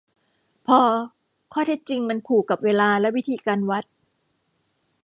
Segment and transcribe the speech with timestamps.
[0.67, 0.79] พอ
[1.53, 3.85] ข้อเท็จจริงมันผูกกับเวลาและวิธีการวัด